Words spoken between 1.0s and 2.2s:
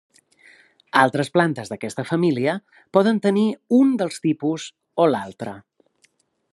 Altres plantes d'aquesta